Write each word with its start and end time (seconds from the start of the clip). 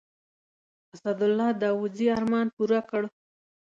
اسدالله 0.93 1.47
داودزي 1.61 2.05
ارمان 2.17 2.47
پوره 2.55 2.79
کړ. 2.89 3.01